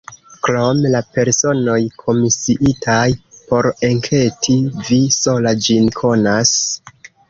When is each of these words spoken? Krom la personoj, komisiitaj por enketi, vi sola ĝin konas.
Krom 0.45 0.79
la 0.95 1.01
personoj, 1.17 1.75
komisiitaj 2.05 3.05
por 3.53 3.71
enketi, 3.93 4.59
vi 4.91 5.03
sola 5.23 5.57
ĝin 5.65 5.97
konas. 6.05 6.61